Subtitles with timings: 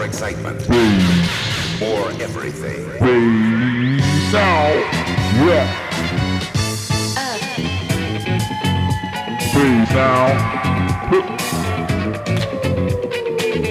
[0.00, 0.66] more excitement,
[1.78, 2.86] more everything.
[4.32, 4.68] Now,
[5.44, 5.66] yeah.
[9.52, 11.10] Please now,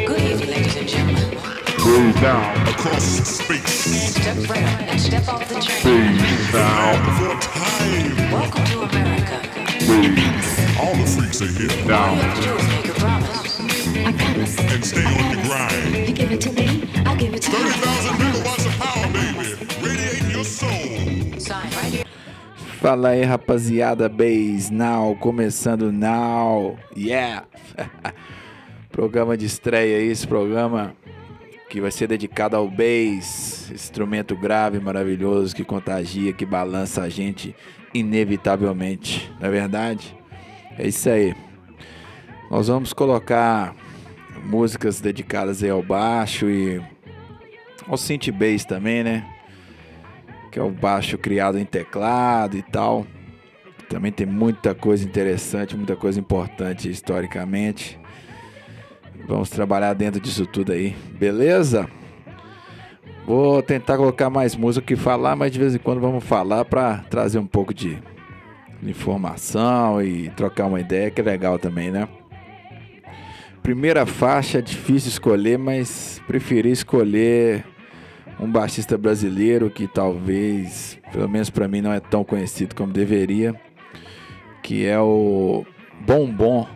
[0.06, 1.38] Good evening, ladies and gentlemen.
[1.80, 4.14] please now, across space.
[4.14, 5.82] Step right up and step off the train.
[5.82, 9.42] please now, Before time, Welcome to America.
[9.80, 11.72] please all the freaks are here.
[11.92, 13.19] All
[14.06, 14.58] I promise.
[14.60, 16.08] And stay on the grind.
[16.08, 17.58] You give it to me, I'll give it to you.
[17.58, 19.56] 30,000 megawatts of power, baby.
[19.82, 21.40] Radiating your soul.
[21.40, 22.06] Sign right here.
[22.82, 27.46] Fala aí, rapaziada, Base Now, começando now, yeah!
[28.90, 30.96] programa de estreia aí, esse programa
[31.70, 37.54] que vai ser dedicado ao bass, instrumento grave, maravilhoso, que contagia, que balança a gente
[37.94, 40.16] inevitavelmente, não é verdade?
[40.78, 41.36] É isso aí.
[42.50, 43.76] Nós vamos colocar
[44.44, 46.82] músicas dedicadas aí ao baixo e
[47.88, 49.26] ao synth bass também, né?
[50.50, 53.06] que é o baixo criado em teclado e tal.
[53.88, 58.00] Também tem muita coisa interessante, muita coisa importante historicamente.
[59.28, 61.88] Vamos trabalhar dentro disso tudo aí, beleza?
[63.26, 67.00] Vou tentar colocar mais música que falar, mas de vez em quando vamos falar para
[67.10, 67.98] trazer um pouco de
[68.82, 72.08] informação e trocar uma ideia, que é legal também, né?
[73.64, 77.66] Primeira faixa é difícil escolher, mas preferi escolher
[78.40, 83.54] um baixista brasileiro que talvez, pelo menos para mim, não é tão conhecido como deveria,
[84.64, 85.66] que é o
[86.02, 86.68] Bombom.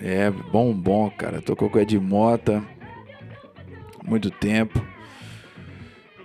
[0.00, 1.40] É, Bombom, cara.
[1.40, 2.62] Tocou com Ed Mota
[4.06, 4.84] muito tempo,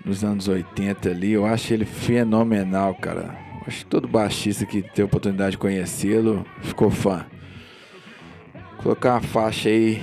[0.03, 1.31] nos anos 80 ali.
[1.31, 3.35] Eu acho ele fenomenal, cara.
[3.65, 7.25] Acho que todo baixista que teve oportunidade de conhecê-lo ficou fã.
[8.87, 10.01] Colocar uma faixa aí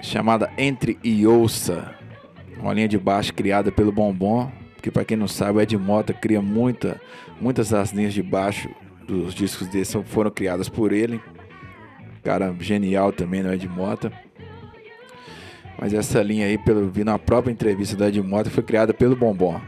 [0.00, 1.94] chamada Entre e Ouça
[2.58, 6.14] uma linha de baixo criada pelo Bombom, que para quem não sabe, o Ed Mota
[6.14, 6.98] cria muita,
[7.38, 8.70] muitas das linhas de baixo
[9.06, 11.20] dos discos dele foram criadas por ele.
[12.24, 14.10] Cara genial também, no Ed Mota.
[15.78, 19.14] Mas essa linha aí, pelo vi na própria entrevista do Ed Mota, foi criada pelo
[19.14, 19.60] Bombom.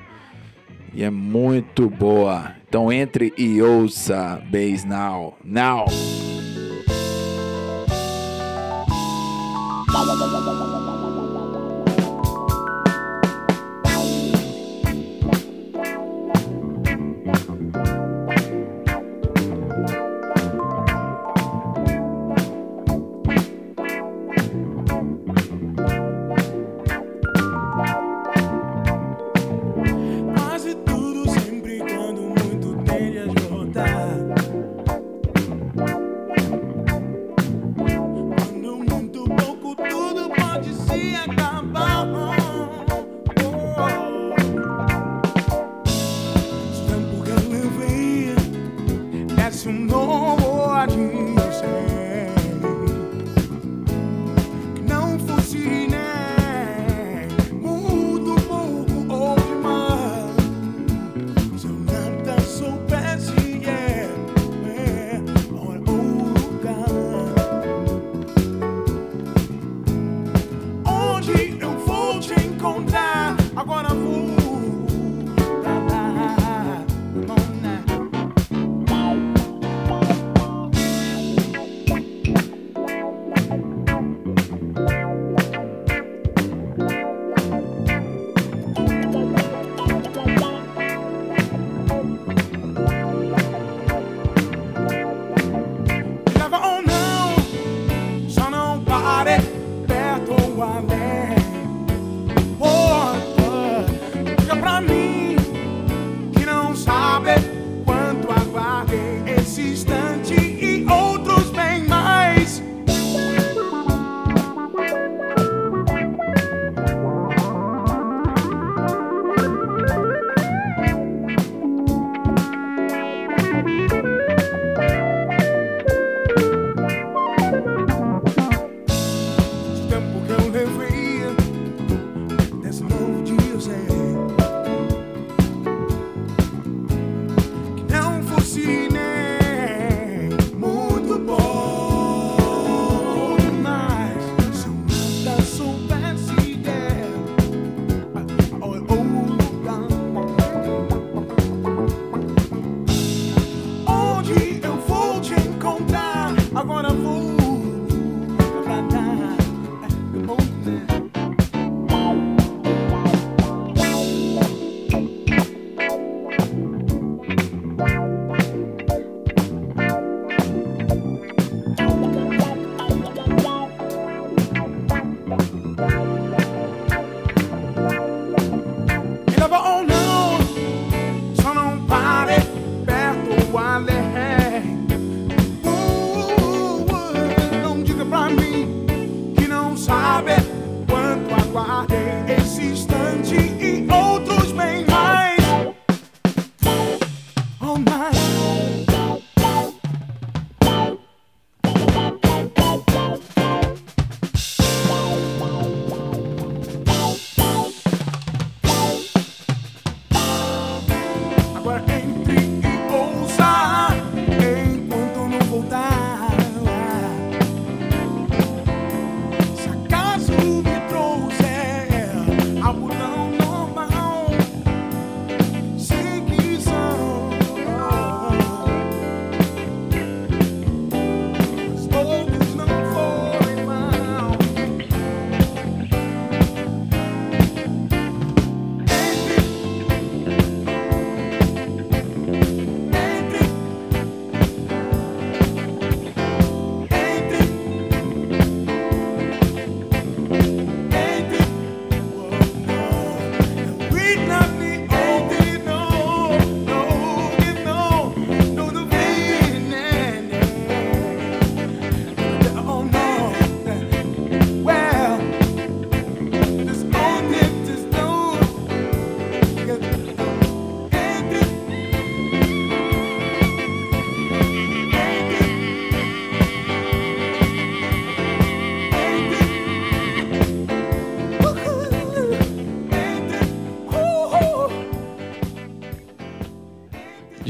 [0.95, 2.55] E é muito boa.
[2.67, 5.37] Então entre e ouça Bass Now.
[5.45, 5.85] Now!
[10.07, 10.64] Bye-bye.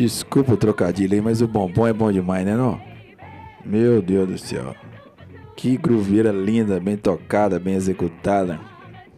[0.05, 2.79] Desculpa o trocadilho aí, mas o bombom é bom demais, né não?
[3.65, 4.75] Meu Deus do céu.
[5.57, 8.61] Que grooveira linda, bem tocada, bem executada.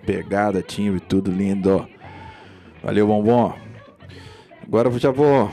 [0.07, 1.89] Pegada, timbre, tudo lindo.
[2.85, 3.53] Valeu, bombom.
[4.63, 5.51] Agora eu já vou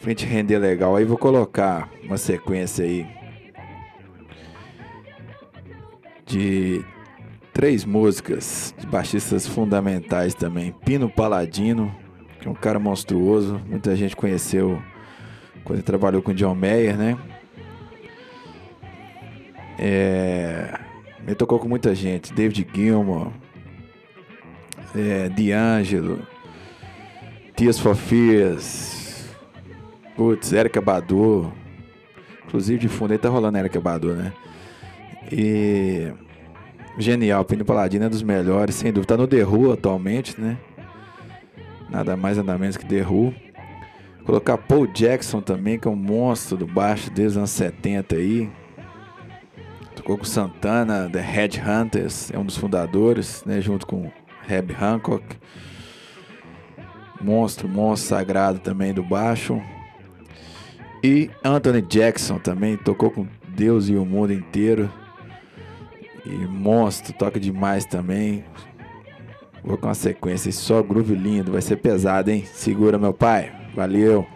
[0.00, 3.06] frente render legal aí, vou colocar uma sequência aí
[6.24, 6.82] de
[7.52, 10.72] três músicas de baixistas fundamentais também.
[10.82, 11.94] Pino Paladino,
[12.40, 14.80] que é um cara monstruoso, muita gente conheceu
[15.64, 17.18] quando ele trabalhou com John Mayer, né?
[19.78, 20.78] É,
[21.26, 23.30] ele tocou com muita gente, David Gilmour,
[24.94, 26.20] é, D'Angelo,
[27.54, 29.28] Tears for Fears,
[30.16, 31.52] putz, Erika Badu,
[32.46, 34.32] inclusive de fundo aí tá rolando Erika Badu, né?
[35.30, 36.12] E
[36.98, 40.58] genial, Pino Paladino é dos melhores, sem dúvida, tá no The Who atualmente, né?
[41.90, 43.34] Nada mais nada menos que The Who.
[44.24, 48.50] Colocar Paul Jackson também, que é um monstro do baixo desde os anos 70 aí.
[49.96, 53.60] Tocou com Santana, The Headhunters, é um dos fundadores, né?
[53.60, 54.10] Junto com
[54.46, 55.24] Reb Hancock.
[57.20, 59.60] Monstro, monstro sagrado também do baixo.
[61.02, 64.90] E Anthony Jackson também tocou com Deus e o mundo inteiro.
[66.24, 68.44] E monstro, toca demais também.
[69.62, 72.44] Vou com uma sequência, só groove lindo, vai ser pesado, hein?
[72.52, 73.52] Segura, meu pai.
[73.74, 74.26] Valeu.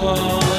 [0.00, 0.57] One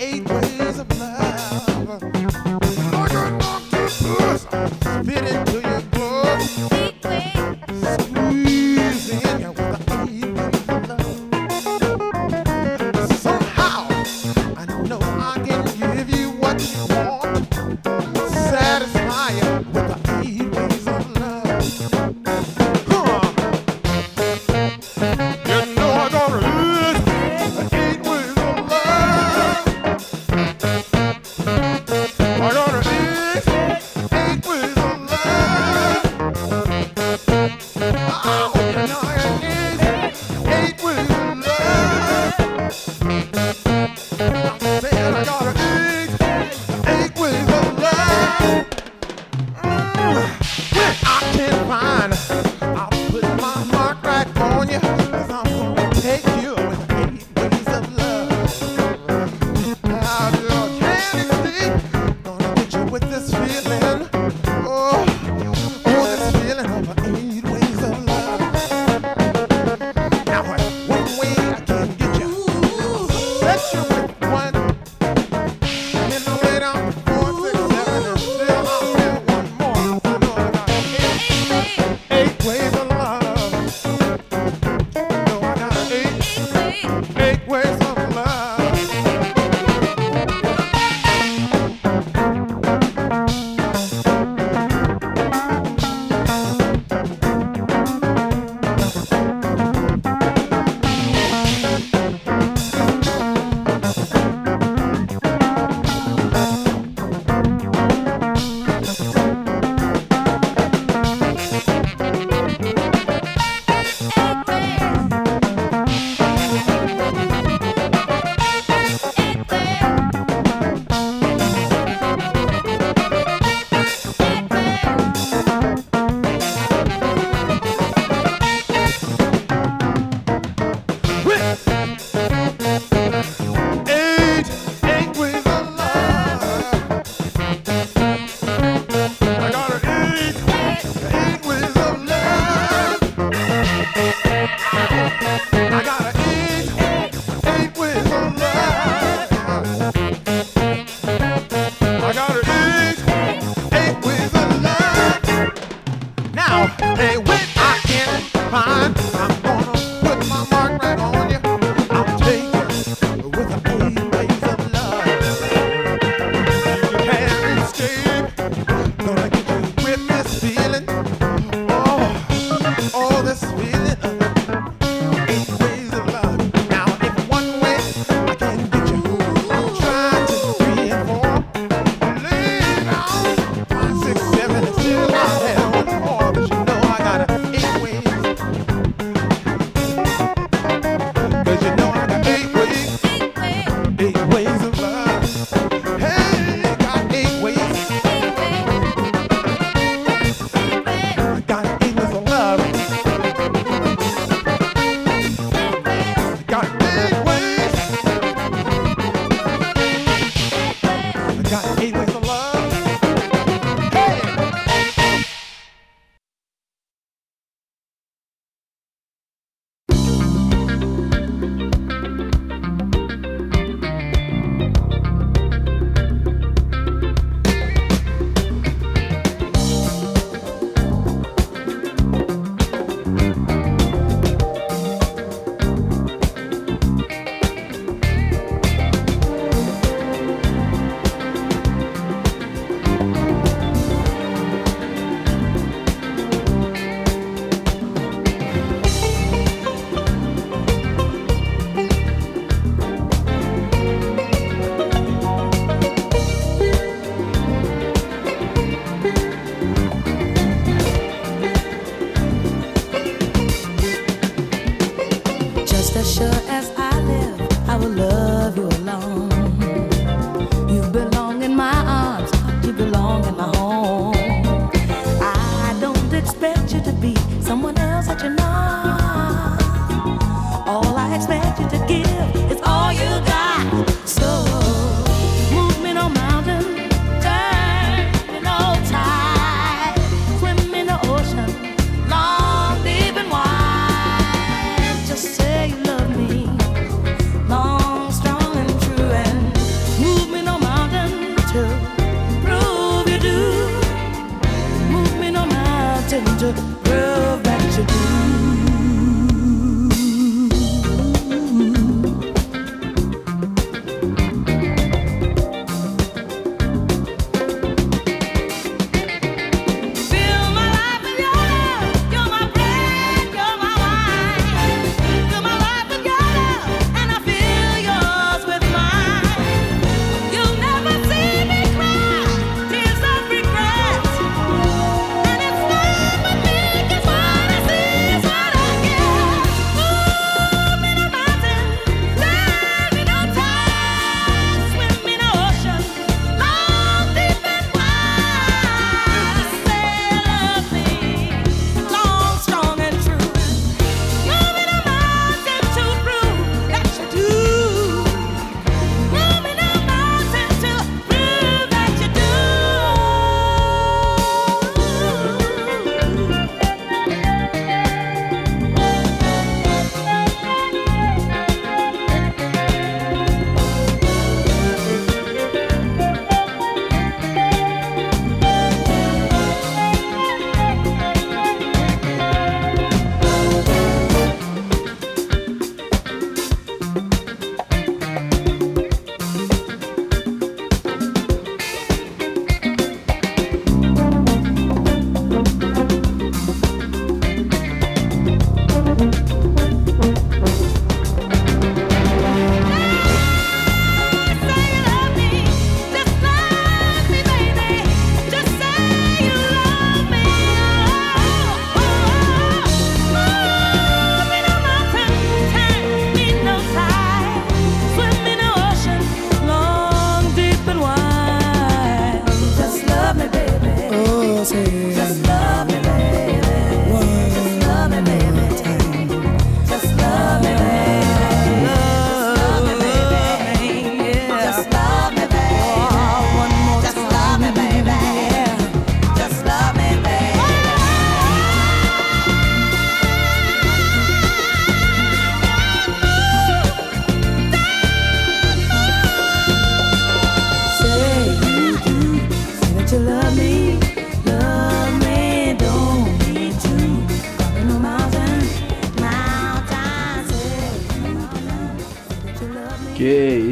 [0.00, 0.33] eight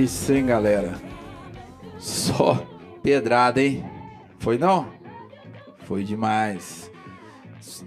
[0.02, 0.94] isso, hein, galera?
[1.98, 2.66] Só
[3.02, 3.84] pedrada, hein?
[4.38, 4.88] Foi não?
[5.84, 6.90] Foi demais.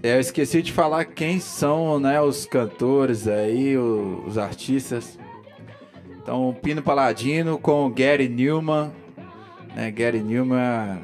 [0.02, 5.18] É, eu esqueci de falar quem são, né, os cantores aí, os artistas.
[6.22, 8.90] Então, Pino Paladino com Gary Newman,
[9.74, 9.90] né?
[9.90, 10.98] Gary Newman é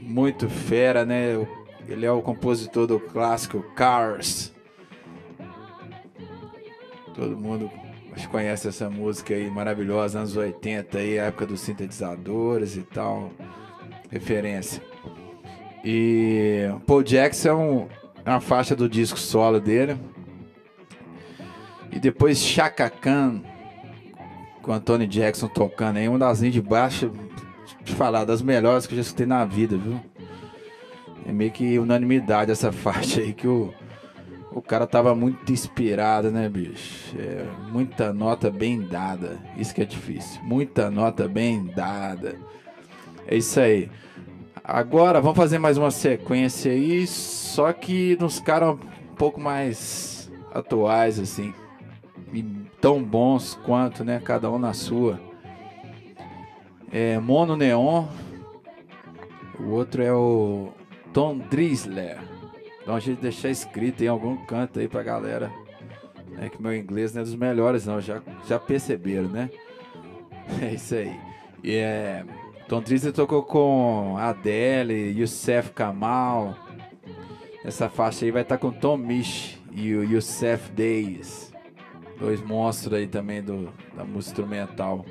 [0.00, 1.46] muito fera, né?
[1.88, 4.54] Ele é o compositor do clássico Cars.
[7.14, 7.70] Todo mundo
[8.26, 13.30] conhece essa música aí maravilhosa, anos 80 aí, a época dos sintetizadores e tal.
[14.10, 14.82] Referência.
[15.84, 17.88] E Paul Jackson
[18.24, 19.96] é uma faixa do disco solo dele.
[21.92, 23.42] E depois Chaka Khan
[24.68, 27.10] com Anthony Jackson tocando aí, uma das linhas de baixo,
[27.82, 29.98] te falar, das melhores que eu já escutei na vida, viu?
[31.26, 33.72] É meio que unanimidade essa faixa aí que o,
[34.50, 37.14] o cara tava muito inspirado, né, bicho?
[37.18, 39.38] É, muita nota bem dada.
[39.56, 40.40] Isso que é difícil.
[40.42, 42.36] Muita nota bem dada.
[43.26, 43.90] É isso aí.
[44.64, 51.18] Agora vamos fazer mais uma sequência aí, só que nos caras um pouco mais atuais,
[51.18, 51.54] assim.
[52.32, 52.42] E
[52.80, 54.20] tão bons quanto, né?
[54.22, 55.20] Cada um na sua.
[56.92, 58.06] É Mono Neon.
[59.58, 60.68] O outro é o
[61.12, 62.27] Tom Drisler.
[62.88, 65.52] Então a gente deixar escrito em algum canto aí pra galera.
[66.40, 68.00] É que meu inglês não é dos melhores, não.
[68.00, 69.50] Já, já perceberam, né?
[70.62, 71.14] É isso aí.
[71.62, 72.24] E é.
[72.66, 76.56] Tom Drisler tocou com Adele, Youssef Kamal.
[77.62, 81.52] Essa faixa aí vai estar com Tom Misch e o Youssef Days.
[82.18, 85.04] Dois monstros aí também do, da música instrumental.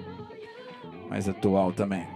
[1.08, 2.08] Mais atual também.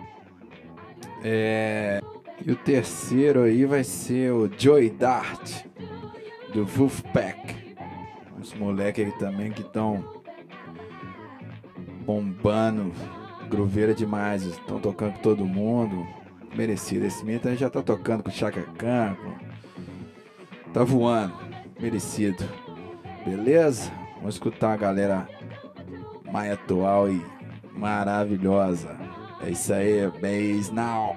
[1.24, 2.02] É,
[2.46, 5.64] e o terceiro aí vai ser o Joy Dart,
[6.54, 7.76] do Wolfpack.
[8.40, 10.04] Os moleques aí também que estão
[12.06, 12.92] bombando,
[13.50, 14.44] groveira demais.
[14.44, 16.06] Estão tocando com todo mundo.
[16.56, 17.06] Merecido.
[17.06, 19.16] Esse menino também já tá tocando com o Chaka Khan.
[19.16, 21.34] com- Tá voando.
[21.80, 22.44] Merecido.
[23.26, 23.92] Beleza?
[24.18, 25.28] Vamos escutar a galera
[26.32, 27.22] mais atual e
[27.78, 28.98] maravilhosa.
[29.46, 31.16] É isso aí, Base Now.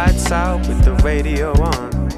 [0.00, 2.09] Lights out with the radio on.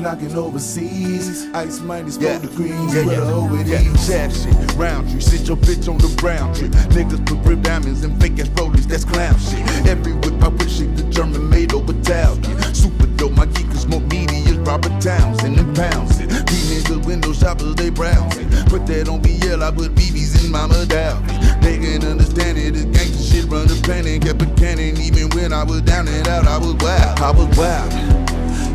[0.00, 1.46] Clocking overseas.
[1.52, 2.70] Ice minus four degrees.
[2.70, 3.80] Yeah, where yeah, the hoe it yeah.
[3.80, 4.06] is.
[4.06, 5.20] Shit, round tree.
[5.20, 6.68] Sit your bitch on the brown tree.
[6.96, 8.86] Niggas put rib diamonds and fake ass rollies.
[8.86, 9.60] That's clown shit.
[9.86, 12.74] Every whip I push shit, the German made over Italian.
[12.74, 14.54] Super dope, my geek is more media.
[14.64, 16.30] Robert Townsend and pounds it.
[16.46, 18.48] These niggas window shoppers, they browsing.
[18.72, 21.20] Put that on BL, I put BBs in Mama Dow.
[21.60, 22.72] They can understand it.
[22.72, 24.22] This gangsta shit run the planet.
[24.22, 26.46] Kept a cannon even when I was down and out.
[26.46, 27.20] I was wild.
[27.20, 28.09] I was wild.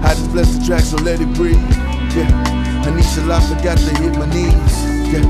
[0.05, 1.57] I just bless the track, so let it breathe.
[2.15, 2.55] Yeah.
[3.01, 4.75] Some I forgot to hit my knees.
[5.11, 5.23] Yeah.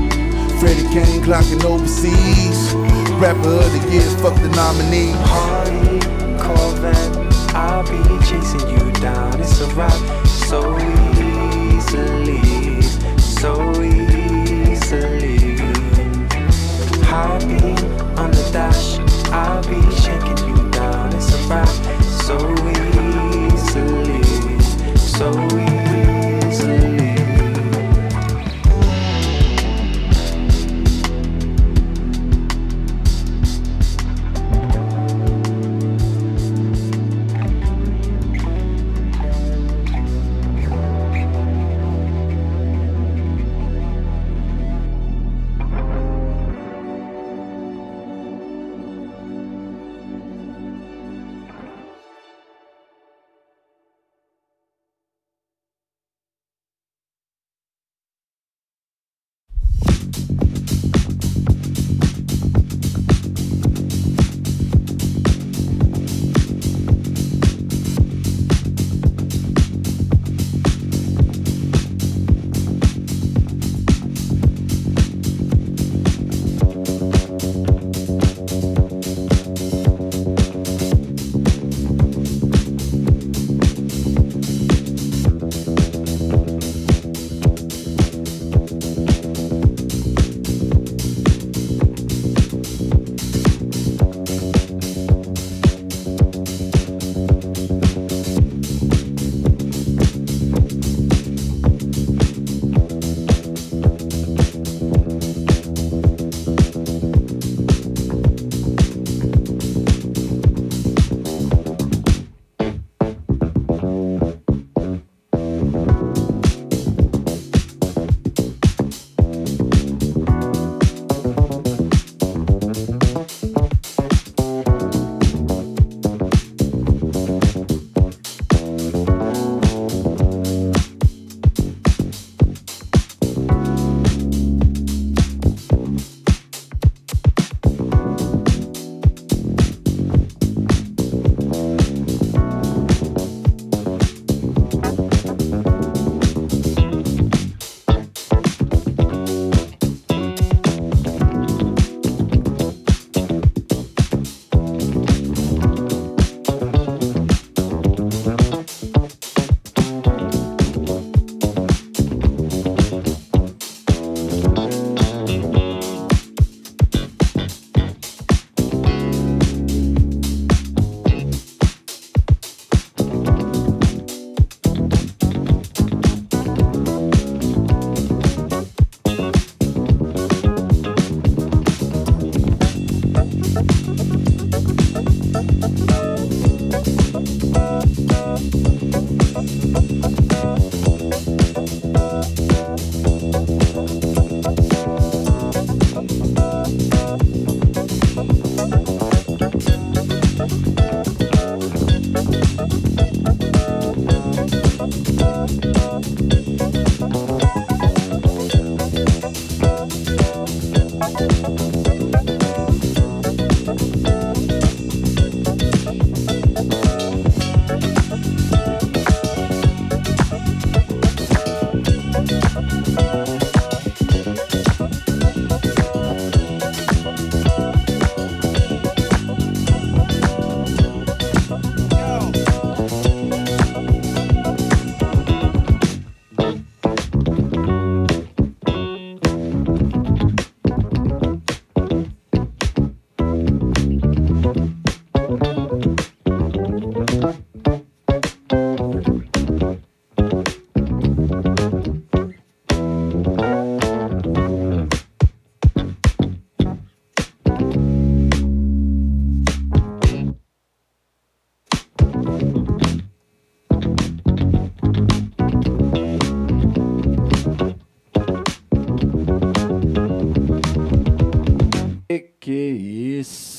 [0.58, 2.74] Freddie Kane clocking overseas.
[3.20, 5.12] Rapper of the year, fuck the nominee.
[5.16, 6.00] Hardy
[6.42, 7.16] Corvette,
[7.54, 9.40] I'll be chasing you down.
[9.40, 9.92] It's a rap
[10.26, 10.76] so
[11.72, 12.42] easily,
[13.18, 15.56] so easily.
[17.06, 17.38] High
[18.20, 18.98] on the dash,
[19.30, 21.14] I'll be shaking you down.
[21.14, 21.85] It's a rap
[25.16, 25.75] so easy.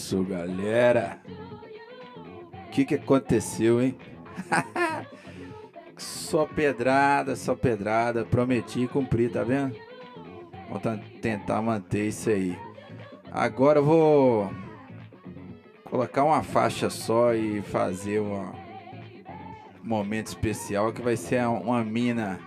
[0.07, 1.19] Isso, galera?
[2.53, 3.97] O que que aconteceu, hein?
[5.97, 8.23] só pedrada, só pedrada.
[8.23, 9.75] Prometi e cumpri, tá vendo?
[10.69, 12.57] Vou ta- tentar manter isso aí.
[13.29, 14.49] Agora eu vou
[15.83, 18.49] colocar uma faixa só e fazer um
[19.83, 22.39] momento especial que vai ser uma mina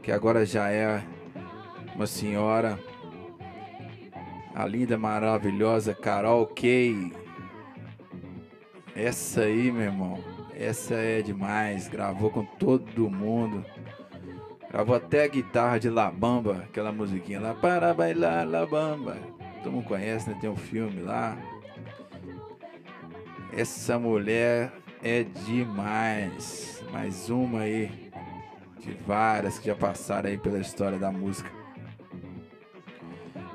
[0.00, 1.02] que agora já é
[1.96, 2.78] uma senhora
[4.54, 7.12] a linda, maravilhosa Carol Kay.
[8.94, 10.22] Essa aí, meu irmão,
[10.54, 11.88] essa é demais.
[11.88, 13.64] Gravou com todo mundo.
[14.70, 19.16] Gravou até a guitarra de La Bamba, aquela musiquinha lá, para bailar La Bamba.
[19.62, 20.38] Todo mundo conhece, né?
[20.40, 21.36] Tem um filme lá.
[23.52, 26.82] Essa mulher é demais.
[26.92, 28.10] Mais uma aí
[28.78, 31.63] de várias que já passaram aí pela história da música.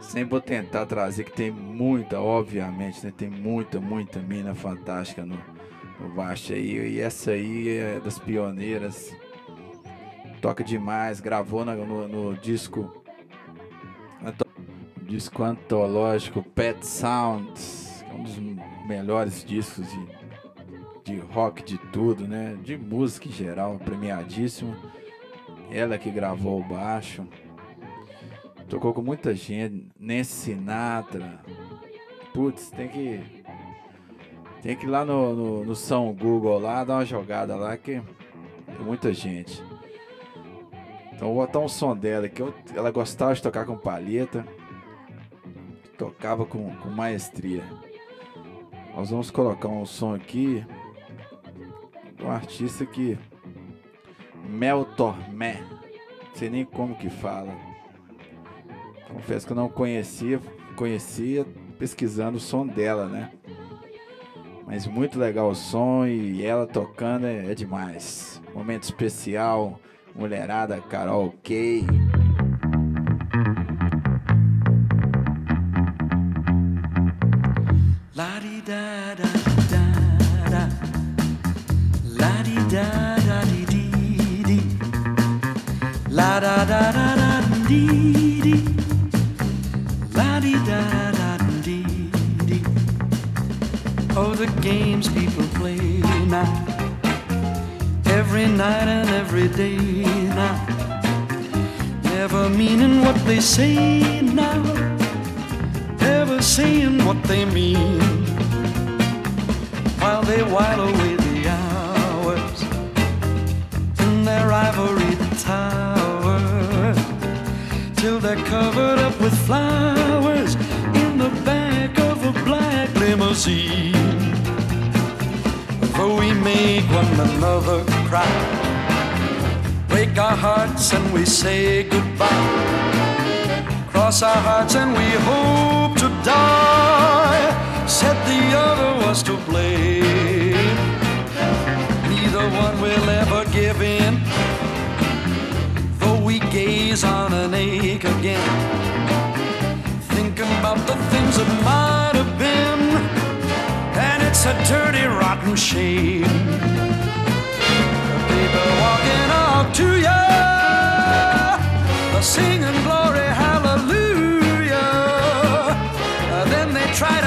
[0.09, 3.13] Sempre vou tentar trazer que tem muita, obviamente, né?
[3.15, 5.37] Tem muita, muita mina fantástica no,
[5.99, 6.95] no baixo aí.
[6.95, 9.15] E essa aí é das pioneiras.
[10.41, 12.91] Toca demais, gravou na- no, no disco.
[15.03, 18.37] disco antológico Pet Sounds, é um dos
[18.87, 22.57] melhores discos de, de rock de tudo, né?
[22.63, 24.75] De música em geral, premiadíssimo.
[25.69, 27.27] Ela que gravou o baixo.
[28.69, 31.39] Tocou com muita gente, Nancy Sinatra.
[32.33, 33.19] Putz, tem que.
[34.61, 38.01] Tem que ir lá no, no, no São Google lá, dar uma jogada lá que
[38.65, 39.63] tem muita gente.
[41.13, 44.45] Então vou botar um som dela que eu- ela gostava de tocar com palheta.
[45.97, 47.63] Tocava com, com maestria.
[48.95, 50.65] Nós vamos colocar um som aqui
[52.21, 53.17] um artista que.
[54.47, 55.61] Mel Tormé.
[55.61, 57.53] Não sei nem como que fala.
[59.09, 60.39] Confesso que eu não conhecia,
[60.75, 61.45] conhecia
[61.77, 63.31] pesquisando o som dela, né?
[64.65, 68.39] Mas muito legal o som e ela tocando é, é demais.
[68.53, 69.79] Momento especial,
[70.15, 72.08] mulherada Carol Kay.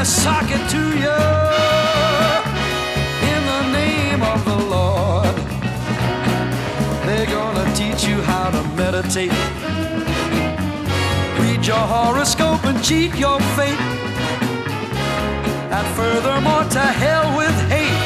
[0.03, 1.19] They try to sock it to you
[3.33, 5.37] in the name of the Lord.
[7.07, 9.33] They're gonna teach you how to meditate.
[11.41, 13.81] Read your horoscope and cheat your fate.
[15.71, 18.03] And furthermore, to hell with hate.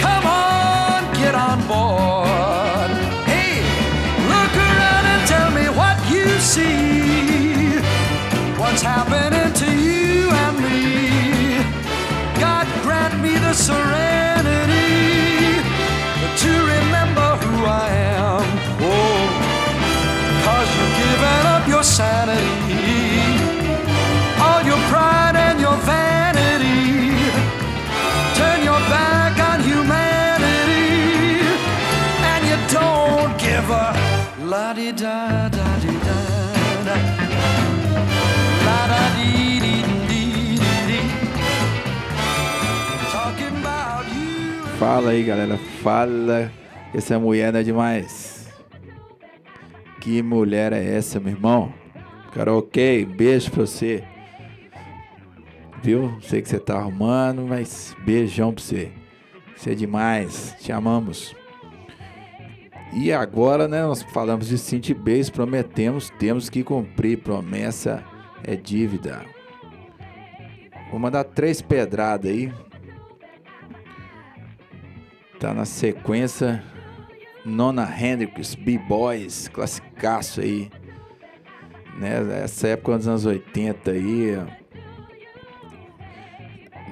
[0.00, 2.90] Come on, get on board.
[3.26, 3.62] Hey,
[4.34, 7.80] look around and tell me what you see.
[8.58, 9.39] What's happening
[13.54, 14.90] serenity
[16.42, 18.44] to remember who I am.
[18.80, 19.22] Oh,
[20.44, 23.20] cause you've given up your sanity,
[24.44, 26.80] all your pride and your vanity.
[28.38, 31.42] Turn your back on humanity,
[32.30, 33.88] and you don't give a
[34.50, 35.59] la di da da
[44.80, 45.58] Fala aí, galera.
[45.82, 46.50] Fala.
[46.94, 48.48] Essa mulher não é demais.
[50.00, 51.70] Que mulher é essa, meu irmão?
[52.32, 53.04] Cara, ok.
[53.04, 54.02] Beijo pra você.
[55.82, 56.16] Viu?
[56.22, 58.90] Sei que você tá arrumando, mas beijão pra você.
[59.54, 60.56] Você é demais.
[60.58, 61.36] Te amamos.
[62.94, 67.18] E agora, né, nós falamos de Cinti Base, prometemos, temos que cumprir.
[67.18, 68.02] Promessa
[68.42, 69.26] é dívida.
[70.90, 72.50] Vou mandar três pedradas aí.
[75.40, 76.62] Tá na sequência
[77.46, 80.70] Nona Hendrix, B-Boys, classicaço aí.
[81.98, 82.42] Né?
[82.44, 84.36] Essa época dos anos 80 aí.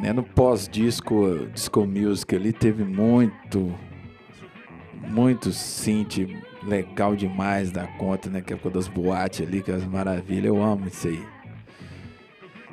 [0.01, 0.15] Né?
[0.15, 3.75] No pós-disco, disco music ali, teve muito,
[4.95, 6.27] muito synth
[6.63, 8.41] legal demais da conta, né?
[8.41, 10.47] Que é época das boates ali, que é as maravilhas.
[10.47, 11.23] Eu amo isso aí.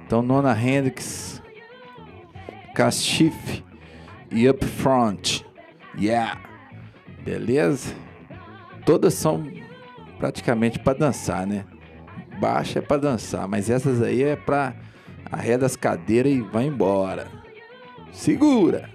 [0.06, 1.42] Então, Nona Hendrix,
[2.74, 3.62] Kashif
[4.32, 5.44] e Up Front.
[5.98, 6.40] Yeah!
[7.24, 7.96] Beleza?
[8.86, 9.46] Todas são
[10.18, 11.66] praticamente para dançar, né?
[12.40, 14.76] Baixa é para dançar, mas essas aí é para
[15.32, 17.28] arreda as cadeiras e vai embora.
[18.12, 18.90] Segura!